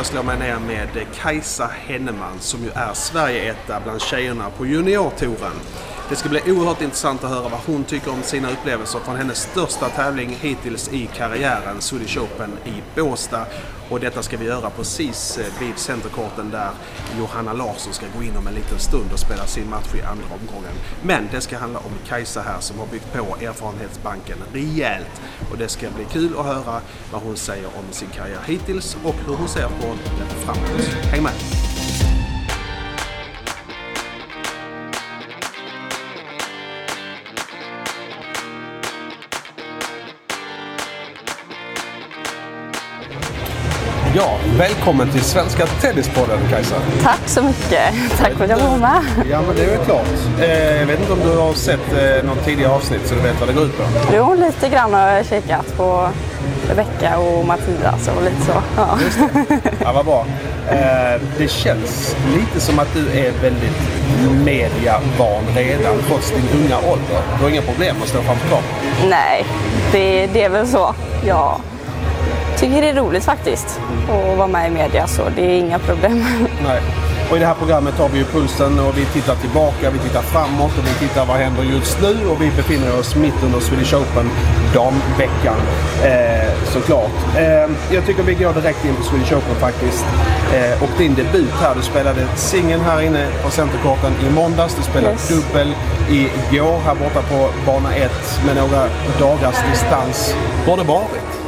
[0.00, 5.52] jag slå mig ner med Kajsa Henneman som ju är Sverige-etta bland tjejerna på juniortouren.
[6.10, 9.42] Det ska bli oerhört intressant att höra vad hon tycker om sina upplevelser från hennes
[9.42, 13.46] största tävling hittills i karriären, Swedish Open i Båstad.
[13.88, 16.70] Och detta ska vi göra precis eh, vid centerkorten där
[17.18, 20.24] Johanna Larsson ska gå in om en liten stund och spela sin match i andra
[20.24, 20.72] omgången.
[21.02, 25.22] Men det ska handla om Kajsa här som har byggt på erfarenhetsbanken rejält.
[25.50, 26.80] Och det ska bli kul att höra
[27.12, 29.86] vad hon säger om sin karriär hittills och hur hon ser på
[30.18, 30.86] den framåt.
[31.12, 31.69] Häng med!
[44.58, 46.76] Välkommen till Svenska Tennispodden Kajsa.
[47.02, 47.94] Tack så mycket.
[48.18, 49.02] Tack för att jag var med.
[49.30, 50.06] Ja, men det är väl klart.
[50.40, 53.40] Eh, jag vet inte om du har sett eh, något tidigare avsnitt så du vet
[53.40, 53.82] vad det går ut på?
[54.14, 56.08] Jo, lite grann har jag kikat på
[56.68, 58.52] Rebecka och Mattias och lite så.
[58.76, 58.98] Ja.
[59.82, 60.26] Ja, vad bra.
[60.70, 63.80] Eh, det känns lite som att du är väldigt
[64.44, 67.22] mediavan redan trots din unga ålder.
[67.38, 69.10] Du har inga problem att stå framför kameran?
[69.10, 69.44] Nej,
[69.92, 70.94] det, det är väl så.
[71.26, 71.60] Jag
[72.60, 76.24] tycker det är roligt faktiskt att vara med i media så det är inga problem.
[76.66, 76.80] Nej.
[77.30, 80.22] Och i det här programmet tar vi ju pulsen och vi tittar tillbaka, vi tittar
[80.22, 83.94] framåt och vi tittar vad händer just nu och vi befinner oss mitt under Swedish
[83.94, 84.30] Open
[84.74, 85.56] damveckan
[86.04, 87.36] eh, såklart.
[87.36, 90.04] Eh, jag tycker vi går direkt in på Swedish Open faktiskt.
[90.54, 94.74] Eh, och din debut här, du spelade singeln här inne på centerkorten i måndags.
[94.74, 95.28] Du spelade Yes.
[95.28, 95.74] dubbel
[96.10, 98.10] igår här borta på bana 1
[98.46, 98.82] med några
[99.18, 100.34] dagars distans.
[100.66, 101.39] Har det varit?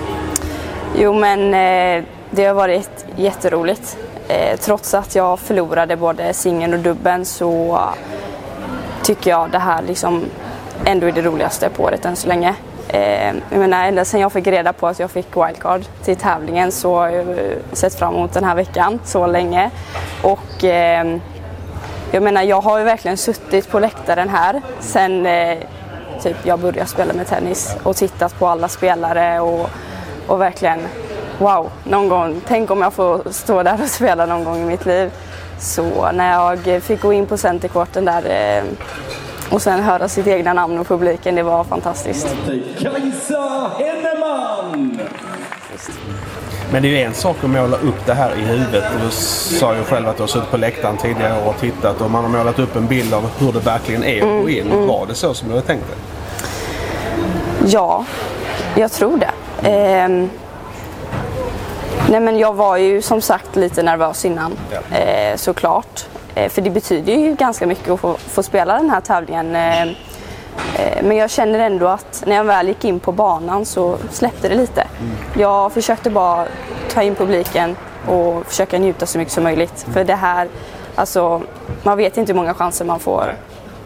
[0.96, 3.98] Jo, men eh, det har varit jätteroligt.
[4.28, 7.80] Eh, trots att jag förlorade både singeln och dubben så
[9.02, 10.24] tycker jag det här liksom
[10.84, 12.54] ändå är det roligaste på året än så länge.
[12.88, 16.72] Eh, jag menar, ända sedan jag fick reda på att jag fick wildcard till tävlingen
[16.72, 17.36] så har jag eh,
[17.72, 19.70] sett fram emot den här veckan så länge.
[20.22, 21.16] Och eh,
[22.10, 25.58] jag menar, jag har ju verkligen suttit på läktaren här sen eh,
[26.22, 29.70] typ jag började spela med tennis och tittat på alla spelare och,
[30.26, 30.78] och verkligen
[31.38, 34.86] wow, någon gång, tänk om jag får stå där och spela någon gång i mitt
[34.86, 35.10] liv.
[35.58, 38.22] Så när jag fick gå in på centerkorten där
[38.58, 38.64] eh,
[39.50, 42.36] och sen höra sitt egna namn och publiken, det var fantastiskt.
[42.78, 45.00] Kajsa Henneman!
[46.72, 48.84] Men det är ju en sak att måla upp det här i huvudet.
[49.04, 52.24] Du sa ju själv att du har suttit på läktaren tidigare och tittat och man
[52.24, 54.86] har målat upp en bild av hur det verkligen är att gå in.
[54.86, 55.96] Var det så som du hade tänkt dig?
[57.66, 58.04] Ja,
[58.74, 59.30] jag tror det.
[59.64, 60.30] Ehm,
[62.10, 64.96] nej men jag var ju som sagt lite nervös innan, Ja.
[64.98, 66.06] eh, såklart.
[66.34, 69.56] Eh, för det betyder ju ganska mycket att få, få spela den här tävlingen.
[69.56, 73.96] Eh, eh, men jag känner ändå att när jag väl gick in på banan så
[74.10, 74.86] släppte det lite.
[75.38, 76.46] Jag försökte bara
[76.92, 77.76] ta in publiken
[78.08, 79.86] och försöka njuta så mycket som möjligt.
[79.92, 80.48] För det här,
[80.94, 81.42] alltså,
[81.82, 83.34] man vet inte hur många chanser man får,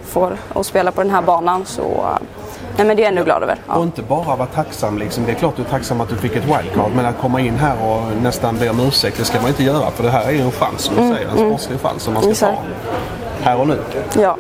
[0.06, 1.64] får att spela på den här banan.
[1.66, 2.06] Så
[2.76, 3.56] nej men det är jag ändå glad över.
[3.68, 3.74] Ja.
[3.74, 5.24] Och inte bara vara tacksam liksom.
[5.24, 6.90] Det är klart du är tacksam att du fick ett wildcard.
[6.96, 9.90] Men att komma in här och nästan be om ursäkt, det ska man inte göra.
[9.90, 11.28] För det här är ju en chans som du säger.
[11.28, 12.56] En sportslig chans som man ska Exakt.
[12.56, 13.50] ta.
[13.50, 13.78] Här och nu.
[14.16, 14.36] Ja.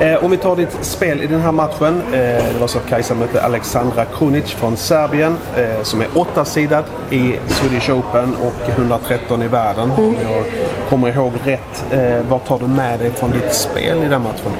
[0.00, 2.02] Eh, om vi tar ditt spel i den här matchen.
[2.06, 6.84] Eh, det var så att Kajsa mötte Alexandra Krunic från Serbien eh, som är åttasidad
[7.10, 9.90] i Swedish Open och 113 i världen.
[9.90, 10.44] Om jag
[10.88, 11.84] kommer ihåg rätt.
[11.90, 14.52] Eh, vad tar du med dig från ditt spel i den matchen?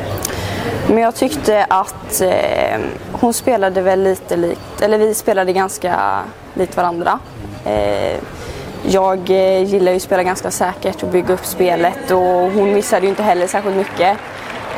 [0.88, 2.80] Men jag tyckte att eh,
[3.12, 6.22] hon spelade väl lite likt, eller vi spelade ganska
[6.54, 7.18] likt varandra.
[7.64, 8.20] Eh,
[8.88, 13.02] jag eh, gillar ju att spela ganska säkert och bygga upp spelet och hon missade
[13.02, 14.18] ju inte heller särskilt mycket.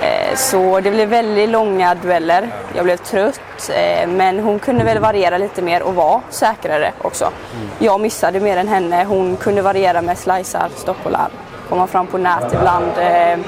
[0.02, 2.50] Eh, så det blev väldigt långa dueller.
[2.74, 7.30] Jag blev trött eh, men hon kunde väl variera lite mer och vara säkrare också.
[7.78, 9.04] Jag missade mer än henne.
[9.04, 11.28] Hon kunde variera med slicear, stoppbollar,
[11.68, 12.92] komma fram på nät ibland.
[12.98, 13.38] Eh,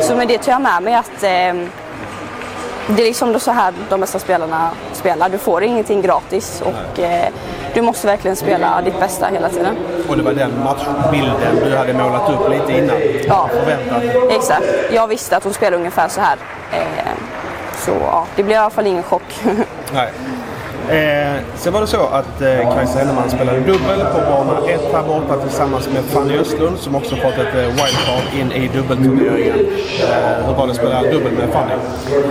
[0.00, 1.22] så med det tar jag med mig att
[2.86, 5.28] det är liksom så här de bästa spelarna spelar.
[5.28, 7.28] Du får ingenting gratis och eh,
[7.74, 9.76] du måste verkligen spela ditt bästa hela tiden.
[10.08, 12.96] Och det var den matchbilden du hade målat upp lite innan?
[13.26, 13.50] Ja.
[13.52, 14.30] Förväntad?
[14.30, 14.64] Exakt.
[14.92, 16.36] Jag visste att hon spelade ungefär så här.
[16.72, 17.12] Eh,
[17.78, 19.40] så ja, det blev i alla fall ingen chock.
[19.94, 20.12] Nej.
[20.90, 25.02] Eh, sen var det så att eh, Kajsa Hellman spelade dubbel på bana 1 här
[25.02, 29.58] borta tillsammans med Fanny Östlund som också fått ett eh, wildcard in i dubbelturneringen.
[29.58, 31.72] Eh, hur var det att spela dubbel med Fanny?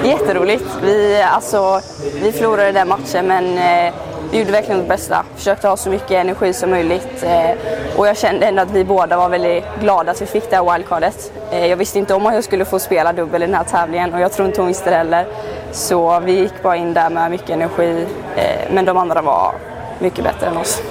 [0.04, 0.66] Jätteroligt.
[0.84, 1.82] Vi, alltså,
[2.22, 3.94] vi förlorade den matchen men eh,
[4.32, 5.26] vi gjorde verkligen vårt bästa.
[5.36, 7.24] Försökte ha så mycket energi som möjligt.
[7.24, 7.52] Eh,
[7.98, 10.74] och jag kände ändå att vi båda var väldigt glada att vi fick det här
[10.74, 11.32] wildcardet.
[11.52, 14.14] Eh, jag visste inte om att jag skulle få spela dubbel i den här tävlingen
[14.14, 15.26] och jag tror inte hon visste det heller.
[15.72, 18.06] Så vi gick bara in där med mycket energi.
[18.36, 19.54] Eh, men de andra var
[20.00, 20.82] mycket bättre än oss.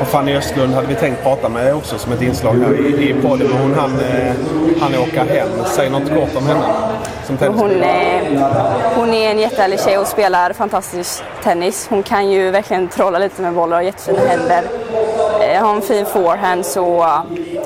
[0.00, 3.14] Och Fanny Östlund hade vi tänkt prata med också som ett inslag här i, i
[3.22, 3.46] podden.
[3.48, 3.74] Men hon
[4.80, 5.48] hann, eh, åka hem.
[5.66, 6.62] Säg något kort om henne.
[7.38, 8.20] Hon, är,
[8.96, 11.86] hon är en jättehärlig tjej och spelar fantastisk tennis.
[11.90, 14.62] Hon kan ju verkligen trolla lite med bollar och har jättefina händer.
[15.40, 17.06] Eh, har en fin forehand så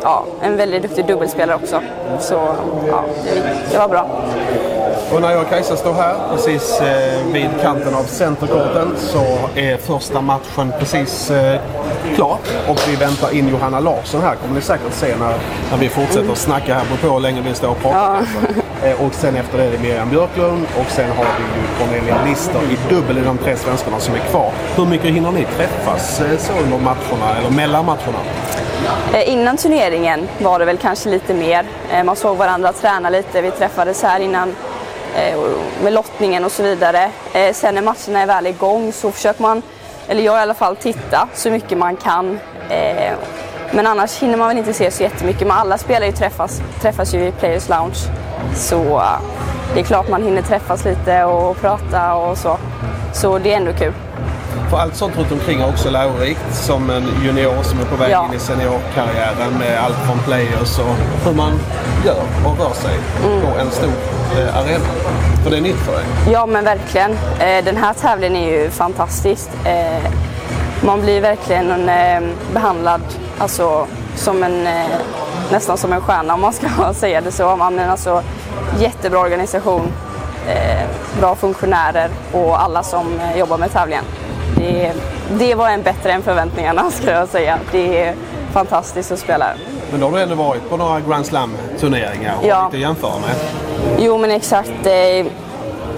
[0.02, 1.80] ja, en väldigt duktig dubbelspelare också.
[2.20, 2.34] Så
[2.88, 3.42] ja, det,
[3.72, 4.06] det var bra.
[5.12, 9.76] Och när jag och Kajsa står här precis eh, vid kanten av centerkorten så är
[9.76, 11.60] första matchen precis eh,
[12.14, 12.38] klar.
[12.68, 14.34] Och vi väntar in Johanna Larsson här.
[14.34, 15.34] kommer ni säkert se när,
[15.70, 16.36] när vi fortsätter mm.
[16.36, 18.26] snacka här på hur länge vi står och pratar.
[18.44, 18.52] Ja.
[18.84, 22.24] Eh, och sen efter det är det Miriam Björklund och sen har vi ju Cornelia
[22.24, 24.52] Lister i dubbel i de tre svenskarna som är kvar.
[24.76, 28.18] Hur mycket hinner ni träffas eh, så under matcherna eller mellan matcherna?
[29.12, 31.64] Eh, innan turneringen var det väl kanske lite mer.
[32.04, 33.42] Man såg varandra träna lite.
[33.42, 34.73] Vi träffades här innan Eh,
[35.16, 35.38] Eh,
[35.82, 37.10] med lottningen och så vidare.
[37.32, 39.62] Eh, sen när matcherna är väl igång så försöker man,
[40.08, 42.38] eller jag i alla fall, titta så mycket man kan.
[42.70, 43.12] Eh,
[43.72, 45.46] men annars hinner man väl inte se så jättemycket.
[45.46, 47.98] Men alla spelare träffas, träffas ju i Players Lounge.
[48.54, 49.02] Så
[49.74, 52.58] det är klart man hinner träffas lite och prata och så.
[53.12, 53.92] Så det är ändå kul.
[54.74, 58.10] För allt sånt runt omkring är också lärorikt som en junior som är på väg
[58.10, 58.26] ja.
[58.28, 61.52] in i seniorkarriären med allt från players och hur man
[62.06, 63.40] gör och rör sig mm.
[63.40, 63.92] på en stor
[64.38, 64.84] eh, arena.
[65.42, 66.04] För det är nytt för dig.
[66.32, 67.12] Ja men verkligen.
[67.40, 69.48] Eh, den här tävlingen är ju fantastisk.
[69.64, 70.12] Eh,
[70.84, 72.20] man blir verkligen eh,
[72.54, 73.02] behandlad
[73.38, 74.86] alltså, som en, eh,
[75.52, 77.56] nästan som en stjärna om man ska säga det så.
[77.56, 78.22] Men alltså,
[78.78, 79.92] jättebra organisation,
[80.48, 80.88] eh,
[81.20, 84.04] bra funktionärer och alla som jobbar med tävlingen
[84.56, 84.92] det,
[85.38, 87.58] det var en bättre än förväntningarna skulle jag säga.
[87.72, 88.14] Det är
[88.52, 89.46] fantastiskt att spela.
[89.90, 92.64] Men då har du ändå varit på några Grand Slam-turneringar och ja.
[92.72, 93.36] lite jämföra med?
[93.98, 94.86] Jo men exakt.
[94.86, 95.26] Eh,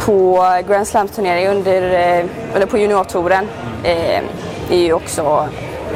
[0.00, 3.49] på Grand Slam-turneringar under, eh, eller på juniortouren
[3.82, 4.23] eh,
[4.70, 5.49] är ju också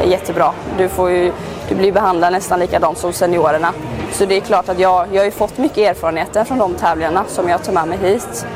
[0.05, 0.53] jättebra.
[0.79, 1.33] Du, får ju,
[1.69, 3.73] du blir behandlad nästan likadant som seniorerna.
[4.13, 7.25] Så det är klart att jag, jag har ju fått mycket erfarenheter från de tävlingarna
[7.29, 8.47] som jag tar med mig hit.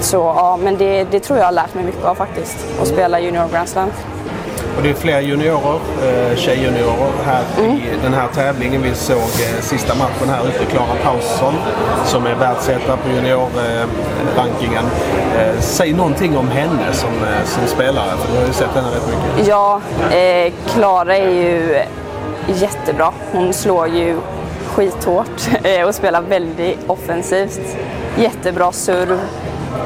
[0.00, 3.20] Så ja, men det, det tror jag har lärt mig mycket av faktiskt, att spela
[3.20, 3.90] Junior Grand Slam.
[4.78, 7.76] Och det är fler juniorer, eh, tjejjuniorer här mm.
[7.76, 8.82] i den här tävlingen.
[8.82, 11.54] Vi såg eh, sista matchen här ute, Klara Paulsson
[12.04, 14.84] som är världsetta på juniorrankingen.
[15.38, 18.88] Eh, säg någonting om henne som, eh, som spelare, för du har ju sett henne
[18.88, 19.48] rätt mycket.
[19.48, 19.80] Ja,
[20.66, 21.82] Klara är ju
[22.46, 23.12] jättebra.
[23.32, 24.16] Hon slår ju
[24.66, 25.48] skithårt
[25.86, 27.76] och spelar väldigt offensivt.
[28.16, 29.18] Jättebra serv.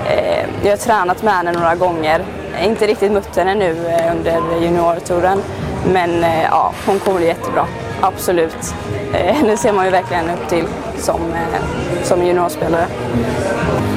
[0.06, 2.24] Eh, jag har tränat med henne några gånger.
[2.62, 5.42] Inte riktigt mött henne nu eh, under juniortouren.
[5.92, 7.66] Men eh, ja, hon kommer bli jättebra.
[8.00, 8.74] Absolut.
[9.12, 10.64] Henne ser man ju verkligen upp till
[10.98, 11.20] som,
[12.02, 12.86] som juniorspelare.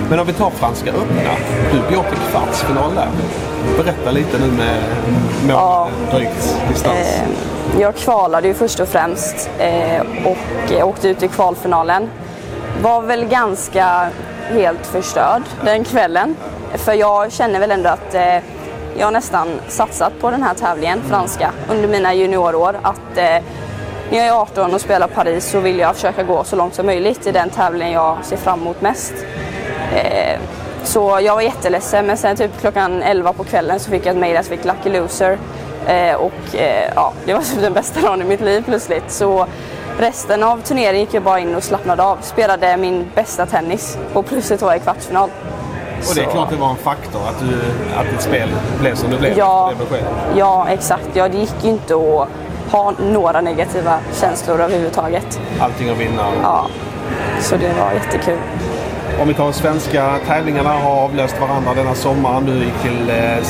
[0.09, 1.31] Men om vi tar Franska öppna.
[1.71, 3.07] Du går till kvartsfinal där.
[3.77, 4.83] Berätta lite nu med
[5.43, 7.21] mål ja, drygt distans.
[7.79, 9.49] jag kvalade ju först och främst
[10.25, 12.09] och åkte ut i kvalfinalen.
[12.81, 14.09] Var väl ganska
[14.49, 16.35] helt förstörd den kvällen.
[16.73, 18.37] För jag känner väl ändå att eh,
[18.97, 22.79] jag nästan satsat på den här tävlingen, franska, under mina juniorår.
[22.81, 23.43] Att eh,
[24.11, 26.85] när jag är 18 och spelar Paris så vill jag försöka gå så långt som
[26.85, 29.13] möjligt i den tävlingen jag ser fram emot mest.
[29.95, 30.39] Eh,
[30.83, 34.21] så jag var jätteledsen men sen typ klockan 11 på kvällen så fick jag ett
[34.21, 35.37] mejl att jag fick Lucky Loser.
[35.87, 39.11] Eh, och eh, ja, det var typ den bästa dagen i mitt liv plötsligt.
[39.11, 39.47] Så
[39.99, 42.17] Resten av turneringen gick jag bara in och slappnade av.
[42.21, 45.29] Spelade min bästa tennis och plötsligt var jag i kvartsfinal.
[46.09, 47.55] Och det är klart det var en faktor att, du,
[47.95, 48.49] att ditt spel
[48.79, 49.37] blev som det blev?
[49.37, 49.97] Ja, det
[50.35, 51.09] ja exakt.
[51.13, 52.27] Ja, det gick ju inte att
[52.71, 55.39] ha några negativa känslor överhuvudtaget.
[55.59, 56.27] Allting att vinna?
[56.43, 56.67] Ja,
[57.39, 58.37] så det var jättekul.
[59.21, 62.45] Om vi tar svenska tävlingarna har avlöst varandra denna sommaren.
[62.45, 63.43] Du gick till eh,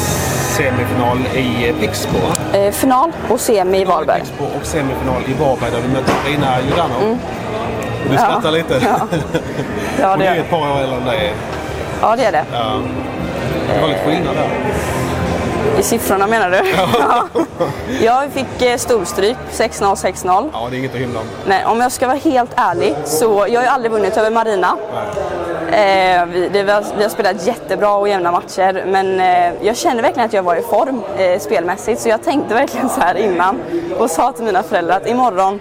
[0.56, 2.18] semifinal i Pixbo.
[2.54, 4.20] Eh, final och semi i Varberg.
[4.20, 7.02] Pixbo och semifinal i Varberg där du mötte Carina Juranov.
[7.02, 7.18] Mm.
[8.10, 8.52] du skrattar ja.
[8.52, 8.74] lite.
[8.74, 9.00] Ja,
[10.02, 11.34] ja det, det är ett par år äldre än dig.
[12.02, 12.46] Ja, det är det.
[12.54, 12.82] Ja.
[13.74, 14.50] Det var lite skillnad där.
[15.80, 16.62] I siffrorna menar du?
[17.00, 17.28] Ja.
[18.02, 20.50] jag fick eh, storstryk, 6-0, 6-0.
[20.54, 21.26] Ja, det är inget att hymla om.
[21.48, 24.78] Nej, om jag ska vara helt ärlig så jag har ju aldrig vunnit över Marina.
[25.72, 29.78] Eh, vi, det, vi, har, vi, har, spelat jättebra och jämna matcher men eh, jag
[29.78, 33.16] känner verkligen att jag var i form eh, spelmässigt så jag tänkte verkligen så här
[33.16, 33.62] innan
[34.00, 35.60] och sa till mina föräldrar att imorgon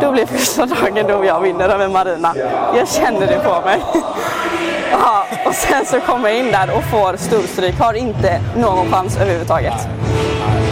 [0.00, 2.34] då blir första dagen då jag vinner över Marina.
[2.76, 3.82] Jag känner det på mig.
[4.90, 9.16] ja, och sen så kommer jag in där och får storstryk, har inte någon chans
[9.16, 9.88] överhuvudtaget.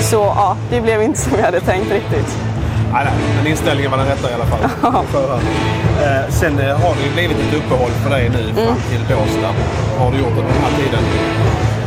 [0.00, 2.36] Så ja, det blev inte som jag hade tänkt riktigt.
[2.92, 4.60] Nej, nej, men inställningen var den rätta i alla fall.
[6.02, 8.76] eh, sen eh, har det ju blivit ett uppehåll för dig nu fram mm.
[8.90, 9.54] till Båstad.
[9.98, 11.04] Vad har du gjort under den här tiden?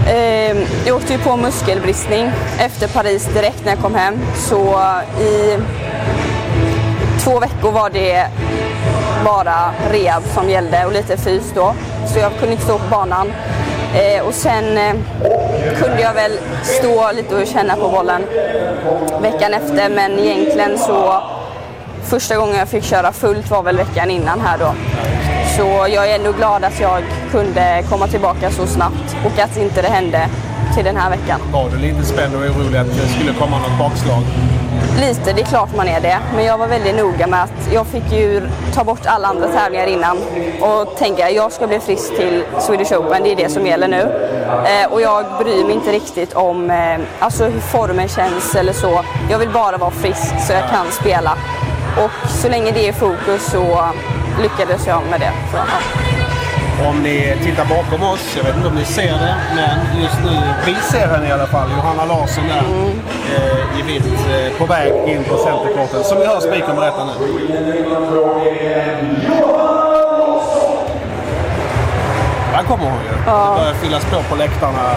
[0.08, 4.20] Eh, jag åkte ju på muskelbristning efter Paris direkt när jag kom hem.
[4.36, 4.80] Så
[5.22, 5.58] i
[7.24, 8.28] två veckor var det
[9.26, 11.74] bara rehab som gällde och lite fys då.
[12.08, 13.32] Så jag kunde inte stå på banan.
[13.96, 14.94] Eh, och sen eh,
[15.80, 16.32] kunde jag väl
[16.64, 18.22] stå lite och känna på bollen
[19.22, 21.24] veckan efter men egentligen så
[22.04, 24.74] första gången jag fick köra fullt var väl veckan innan här då.
[25.58, 29.82] Så jag är ändå glad att jag kunde komma tillbaka så snabbt och att inte
[29.82, 30.30] det hände
[30.76, 31.40] till den här veckan.
[31.54, 34.24] Var du lite spänd och orolig att det skulle komma något bakslag?
[35.02, 36.20] Lite, det är klart man är det.
[36.36, 38.42] Men jag var väldigt noga med att jag fick ju
[38.74, 40.18] ta bort alla andra tävlingar innan
[40.62, 44.02] och tänka jag ska bli frisk till Swedish Open, det är det som gäller nu.
[44.66, 49.02] Eh, och jag bryr mig inte riktigt om eh, alltså hur formen känns eller så.
[49.30, 51.38] Jag vill bara vara frisk så jag kan spela.
[51.98, 53.90] Och så länge det är fokus så
[54.42, 55.32] lyckades jag med det.
[55.52, 56.11] Så, ja.
[56.90, 60.38] Om ni tittar bakom oss, jag vet inte om ni ser det, men just nu,
[60.66, 62.64] vi ser henne i alla fall, Johanna Larsson där
[63.36, 66.04] eh, i vitt eh, på väg in på centerkorten.
[66.04, 67.12] Som vi hör spikern berätta nu.
[72.54, 73.10] Där kommer hon ju.
[73.10, 74.96] Det börjar fyllas på på läktarna.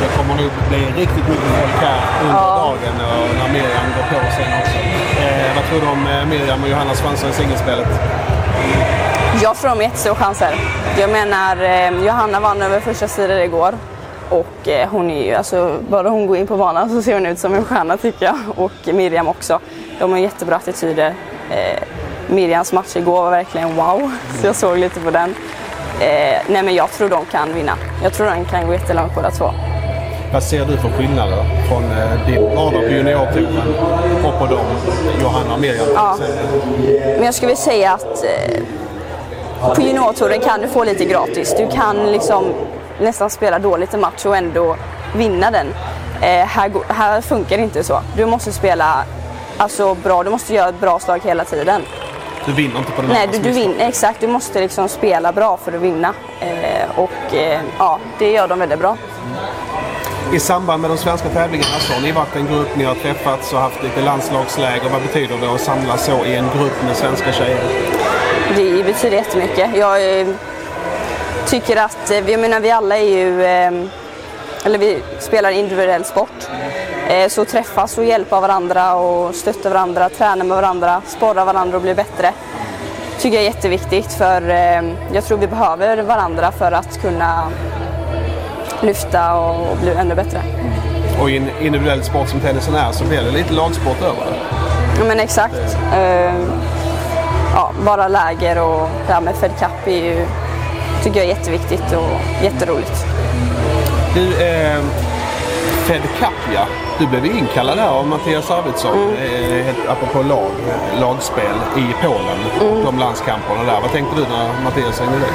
[0.00, 4.26] Det kommer nog bli riktigt mycket folk här under dagen och när Miriam går på
[4.36, 4.78] sen också.
[5.22, 7.88] Eh, vad tror du om eh, Miriam och Johannas chanser i singelspelet?
[9.40, 10.54] Jag tror de har jättestora chanser.
[10.98, 13.74] Jag menar, eh, Johanna vann över första sidan igår.
[14.28, 17.26] Och eh, hon är ju, alltså, bara hon går in på banan så ser hon
[17.26, 18.36] ut som en stjärna tycker jag.
[18.56, 19.58] Och Miriam också.
[19.98, 21.14] De har jättebra attityder.
[21.50, 21.82] Eh,
[22.28, 24.10] Miriams match igår var verkligen wow,
[24.40, 25.34] så jag såg lite på den.
[26.00, 27.72] Eh, nej men jag tror de kan vinna.
[28.02, 29.50] Jag tror de kan gå jättelångt båda två.
[30.32, 33.74] Vad ser du för skillnader från eh, din vardag på juniortouren
[34.24, 34.66] och på dem,
[35.22, 36.16] Johanna och Miriam Ja.
[37.16, 38.62] Men jag skulle vilja säga att eh,
[39.62, 41.54] på juniortouren kan du få lite gratis.
[41.56, 42.54] Du kan liksom
[43.00, 44.76] nästan spela dåligt en match och ändå
[45.16, 45.66] vinna den.
[46.20, 48.00] Eh, här, här funkar det inte så.
[48.16, 49.04] Du måste spela
[49.56, 51.82] alltså, bra, du måste göra ett bra slag hela tiden.
[52.46, 54.20] Du vinner inte på den Nej, du, du vinner, exakt.
[54.20, 56.14] Du måste liksom spela bra för att vinna.
[56.40, 58.96] Eh, och eh, ja, det gör de väldigt bra.
[60.32, 63.52] I samband med de svenska tävlingarna så har ni varit en grupp, ni har träffats
[63.52, 64.88] och haft lite landslagsläger.
[64.92, 67.60] Vad betyder det att samlas så i en grupp med svenska tjejer?
[68.56, 69.70] Det betyder jättemycket.
[69.76, 70.26] Jag eh,
[71.46, 73.72] tycker att, eh, jag menar vi alla är ju, eh,
[74.64, 76.48] eller vi spelar individuell sport.
[77.08, 81.82] Eh, så träffas och hjälpa varandra och stötta varandra, träna med varandra, sporra varandra och
[81.82, 82.32] bli bättre.
[83.18, 84.82] Tycker jag är jätteviktigt för eh,
[85.12, 87.48] jag tror vi behöver varandra för att kunna
[88.80, 90.42] lyfta och bli ännu bättre.
[91.20, 94.38] Och i en individuell sport som tennisen är så blir det lite lagsport över det.
[94.98, 95.76] Ja men exakt.
[95.94, 96.34] Eh,
[97.54, 100.26] ja, bara läger och det här med Fed Cup är ju,
[101.02, 103.04] tycker jag är jätteviktigt och jätteroligt.
[104.14, 104.78] Du, eh,
[105.86, 106.66] Fed Cup ja.
[106.98, 109.66] Du blev inkallad här av Mattias Arvidsson, Mm.
[109.68, 110.50] eh, apropå lag,
[111.00, 112.38] lagspel i Polen.
[112.72, 112.84] Mm.
[112.84, 113.80] De landskamperna där.
[113.80, 115.30] Vad tänkte du när Mattias ringde dig?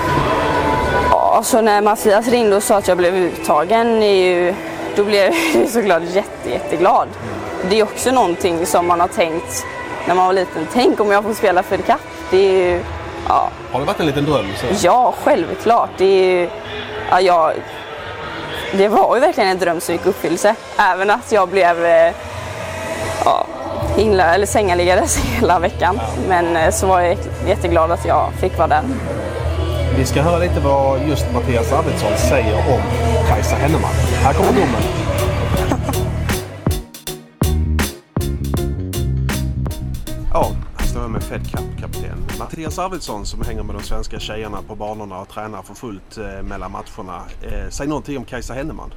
[1.11, 4.53] Ja, så när Mattias ringde och sa att jag blev uttagen, är ju,
[4.95, 7.07] då blev jag såklart jätte, jätteglad.
[7.69, 9.65] Det är också någonting som man har tänkt
[10.07, 10.67] när man var liten.
[10.73, 11.95] Tänk om jag får spela Fed Cup.
[12.31, 12.81] Det är ju,
[13.27, 14.45] ja, Har det varit en liten dröm?
[14.61, 14.87] Så?
[14.87, 15.89] ja självklart.
[15.97, 16.49] Det är ju,
[17.09, 17.51] ja, jag,
[18.73, 20.55] det var ju verkligen en dröm som gick i uppfyllelse.
[20.77, 22.13] Även att jag blev eh,
[23.25, 23.45] ja,
[23.97, 25.99] inlä- eller sängaliggades hela veckan.
[26.27, 28.81] Men eh, så var jag jätteglad att jag fick vara där.
[29.97, 32.81] Vi ska höra lite vad just Mattias Arvidsson säger om
[33.29, 33.91] Kajsa Henneman.
[34.23, 34.81] Här kommer domen.
[41.29, 45.73] Fed Cup-kapten Mattias Arvidsson som hänger med de svenska tjejerna på banorna och tränar för
[45.73, 47.21] fullt eh, mellan matcherna.
[47.41, 48.93] Eh, säg någonting om Kajsa Henneman.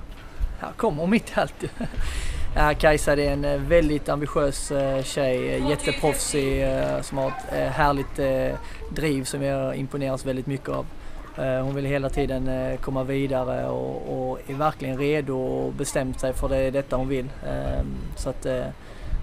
[0.60, 1.54] Här kommer mitt allt.
[2.56, 7.52] Ja, Kajsa det är en eh, väldigt ambitiös eh, tjej, jätteproffsig, eh, som har ett
[7.52, 8.16] eh, härligt
[8.90, 10.86] driv som jag imponeras väldigt mycket av.
[11.36, 16.48] Hon vill hela tiden komma vidare och, och är verkligen redo och bestämt sig för
[16.48, 17.28] det är detta hon vill.
[18.16, 18.46] Så att,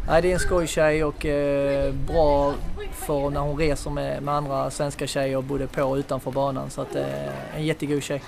[0.07, 2.53] nej, det är en skojtjej och eh, bra
[2.93, 6.69] för när hon reser med, med andra svenska tjejer både på och utanför banan.
[6.69, 8.23] Så att, eh, en jättegod tjej.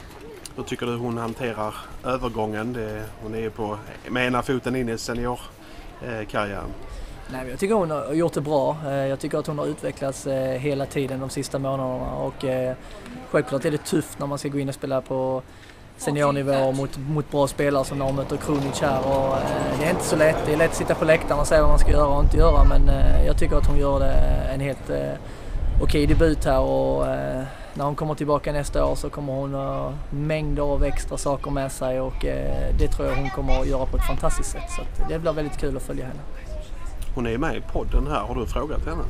[0.56, 2.74] Hur tycker du hon hanterar övergången?
[2.74, 3.78] Det, hon är ju på,
[4.10, 6.70] med ena foten in i seniorkarriären.
[7.32, 8.78] Nej, men jag tycker hon har gjort det bra.
[8.86, 12.76] Eh, Jag tycker att hon har utvecklats eh, hela tiden de sista månaderna och eh,
[13.30, 15.42] självklart är det tufft när man ska gå in och spela på
[16.00, 19.90] seniornivå mot, mot bra spelare som när hon möter Krunic här och eh, det är
[19.90, 20.38] inte så lätt.
[20.46, 22.38] Det är lätt att sitta på läktaren och säga vad man ska göra och inte
[22.38, 24.14] göra men eh, jag tycker att hon gör det
[24.54, 25.14] en helt eh,
[25.82, 29.94] okej debut här och eh, när hon kommer tillbaka nästa år så kommer hon ha
[30.10, 33.86] mängder av extra saker med sig och eh, det tror jag hon kommer att göra
[33.86, 34.72] på ett fantastiskt sätt.
[34.76, 36.20] Så att det blir väldigt kul att följa henne.
[37.16, 38.20] Hon är med i podden här.
[38.20, 39.04] Har du frågat henne?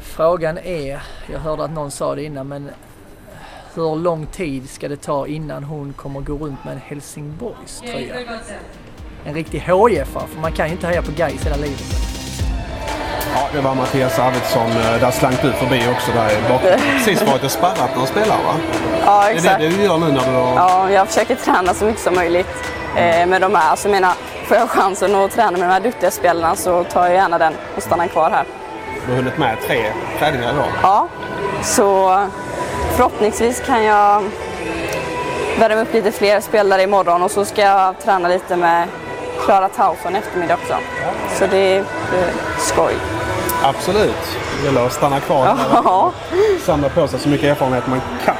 [0.00, 2.70] Frågan är, jag hörde att någon sa det innan, men
[3.82, 8.14] hur lång tid ska det ta innan hon kommer gå runt med en Helsingborgs tröja?
[9.24, 11.82] En riktig HIF för man kan ju inte heja på Gais hela livet.
[13.34, 14.70] Ja, det var Mattias Arvidsson.
[14.70, 16.70] eh, Där slank du förbi också där bakom.
[16.96, 18.54] Precis varit och sparrat när de spelar va?
[19.04, 19.60] Ja, Det är exakt.
[19.60, 20.54] det du gör nu när du har...
[20.56, 22.48] Ja, jag försöker träna så mycket som möjligt
[22.96, 23.70] eh, med de här.
[23.70, 24.12] Alltså, jag menar,
[24.46, 27.52] får jag chansen att träna med de här duktiga spelarna så tar jag gärna den
[27.76, 28.44] och stannar kvar här.
[29.06, 30.66] Du har hunnit med tre träningar idag.
[30.82, 31.08] Ja,
[31.62, 32.18] så
[32.98, 34.22] förhoppningsvis kan jag
[35.58, 38.88] värma upp lite fler spelare imorgon och så ska jag träna lite med
[39.44, 40.74] Klara Tauson i eftermiddag också.
[41.34, 41.84] Så det blir
[42.58, 42.92] skoj.
[43.62, 44.16] Absolut.
[44.60, 46.12] Det gäller att stanna kvar Ja.
[46.64, 48.34] samla på sig så mycket erfarenhet man kan.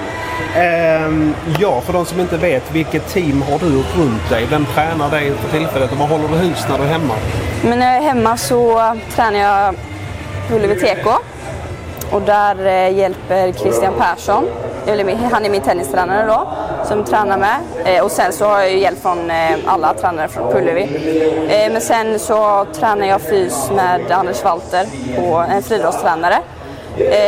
[0.62, 4.46] Ehm, ja, för de som inte vet, vilket team har du runt dig?
[4.50, 7.14] Vem tränar dig för tillfället och var håller du hus när du är hemma?
[7.64, 9.74] Men när jag är hemma så tränar jag
[10.52, 11.08] Ullevi TK.
[12.12, 14.44] Och där eh, hjälper Christian Persson,
[15.32, 16.48] han är min tennistränare då,
[16.84, 17.58] som tränar med.
[17.84, 20.82] Eh, och sen så har jag hjälp från eh, alla tränare från på Ullevi.
[21.48, 24.86] Eh, men sen så tränar jag fys med Anders Walter,
[25.16, 26.38] på, en friidrottstränare.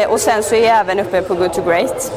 [0.09, 2.13] Och sen så är jag även uppe på Good to Great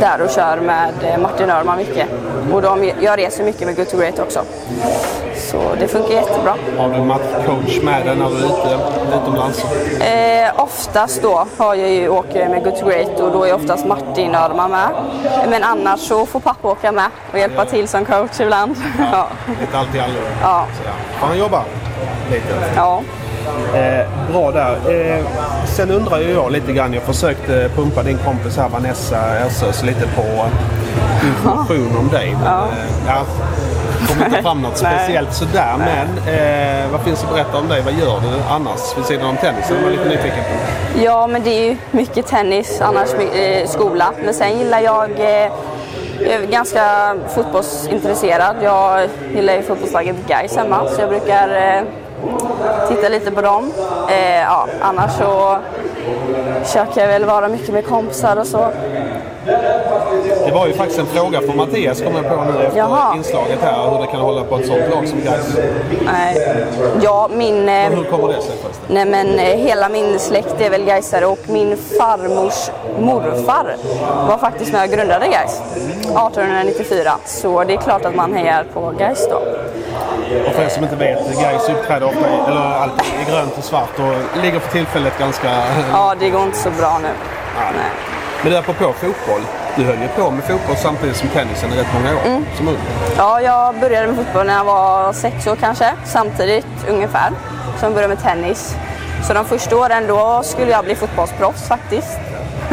[0.00, 2.08] där och kör med eh, Martin Örman mycket.
[2.52, 4.40] Och de, jag reser mycket med Good to Great också.
[5.36, 6.54] Så det funkar jättebra.
[6.78, 8.78] Har du matchcoach med dig när du är ute
[9.22, 9.64] utomlands?
[10.00, 13.86] Eh, oftast då har jag ju åker med Good to Great och då är oftast
[13.86, 14.88] Martin Örman med.
[15.48, 18.76] Men annars så får pappa åka med och hjälpa till som coach ibland.
[19.12, 19.28] Ja.
[19.60, 20.20] Lite allt i allo.
[20.42, 20.66] Ja.
[20.78, 21.18] Så, ja.
[21.20, 21.64] Får han jobba
[22.30, 22.54] lite?
[22.76, 23.02] ja.
[23.74, 24.72] Eh, bra där.
[24.90, 25.24] Eh,
[25.78, 30.06] sen undrar ju jag lite grann, jag försökte pumpa din kompis här Vanessa Ersös lite
[30.16, 30.22] på
[31.26, 32.32] information om dig.
[32.32, 32.64] Men, ja.
[32.64, 33.24] Eh, ja,
[34.08, 34.98] kom inte fram något Nej.
[34.98, 35.74] speciellt sådär.
[35.78, 37.82] Men eh, vad finns att berätta om dig?
[37.82, 39.76] Vad gör du annars vid sidan om tennisen?
[39.76, 41.00] Jag var lite nyfiken på.
[41.04, 44.12] ja, men det är ju mycket tennis, annars eh, skola.
[44.24, 45.52] Men sen gillar jag eh,
[46.20, 48.56] jag är ganska fotbollsintresserad.
[48.62, 51.82] Jag gillar ju fotbollslaget Gais hemma så jag brukar eh,
[52.88, 53.72] titta lite på dem.
[54.10, 55.56] Eh, ja, annars så
[56.62, 58.68] försöker jag väl vara mycket med kompisar och så.
[60.46, 63.16] Det var ju faktiskt en fråga från Mattias kom jag på nu efter Jaha.
[63.16, 63.90] inslaget här.
[63.90, 65.56] Hur det kan hålla på ett sånt lag som Gais.
[66.04, 66.66] Nej.
[67.02, 67.68] Ja, min...
[67.68, 68.84] Eh, Hur kommer det sig förresten?
[68.88, 73.76] Nej men eh, hela min släkt är väl Gaisare och min farmors morfar
[74.28, 77.12] var faktiskt med och grundade Gais 1894.
[77.24, 79.40] Så det är klart att man hejar på Gais då.
[80.46, 83.98] Och för er som inte vet, Gais uppträder ofta eller alltid i grönt och svart
[83.98, 85.50] och ligger för tillfället ganska...
[85.92, 87.08] Ja, det går inte så bra nu.
[87.56, 87.90] Nej.
[88.42, 89.40] Men du, apropå fotboll.
[89.76, 92.20] Du höll ju på med fotboll samtidigt som tennisen i rätt många år.
[92.26, 92.44] Mm.
[92.56, 92.76] Som ung.
[93.16, 97.28] Ja, jag började med fotboll när jag var sex år kanske, samtidigt ungefär
[97.78, 98.76] som jag började med tennis.
[99.26, 102.18] Så de första åren då skulle jag bli fotbollsproffs faktiskt.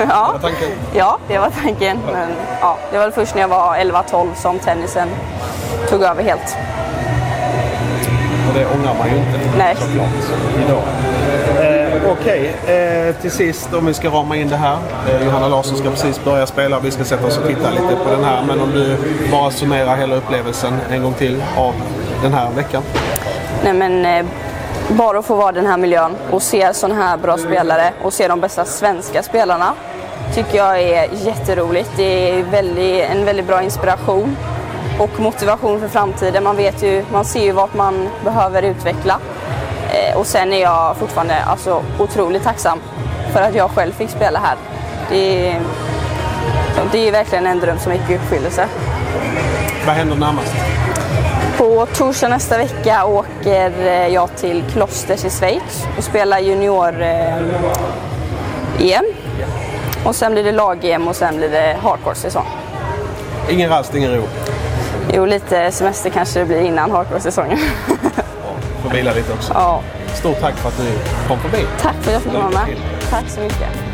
[0.09, 0.69] Ja, var tanken?
[0.93, 1.99] ja det var tanken.
[2.11, 2.29] Men
[2.61, 5.09] ja, det var först när jag var 11-12 som tennisen
[5.89, 6.57] tog över helt.
[8.55, 9.75] Det ångrar man ju inte Nej.
[9.75, 10.09] såklart
[10.67, 10.83] idag.
[11.65, 14.77] Eh, Okej, eh, till sist om vi ska rama in det här.
[15.09, 16.79] Eh, Johanna Larsson ska precis börja spela.
[16.79, 18.43] Vi ska sätta oss och titta lite på den här.
[18.47, 18.97] Men om du
[19.31, 21.73] bara summerar hela upplevelsen en gång till av
[22.21, 22.83] den här veckan.
[23.63, 24.25] Nej, men, eh,
[24.87, 28.13] bara att få vara i den här miljön och se sådana här bra spelare och
[28.13, 29.73] se de bästa svenska spelarna
[30.33, 31.89] tycker jag är jätteroligt.
[31.97, 34.37] Det är väldigt, en väldigt bra inspiration
[34.99, 36.43] och motivation för framtiden.
[36.43, 39.19] Man, vet ju, man ser ju vart man behöver utveckla.
[39.93, 42.79] Eh, och sen är jag fortfarande alltså, otroligt tacksam
[43.33, 44.55] för att jag själv fick spela här.
[45.09, 45.61] Det är,
[46.91, 48.67] det är verkligen en dröm som gick i uppfyllelse.
[49.85, 50.53] Vad händer närmast?
[51.57, 57.45] På torsdag nästa vecka åker eh, jag till Klosters i Schweiz och spelar junior-EM.
[60.05, 62.45] Och sen blir det lag-EM och sen blir det hardcore-säsong.
[63.49, 64.23] Ingen rast, ingen ro.
[65.13, 67.57] Jo, lite semester kanske det blir innan hardcore-säsongen.
[68.83, 69.53] Får vila lite också.
[69.53, 69.81] ja.
[70.13, 70.87] Stort tack för att du
[71.27, 71.65] kom förbi.
[71.81, 72.77] Tack för att jag fick vara Lycka med.
[73.09, 73.84] Tack så mycket.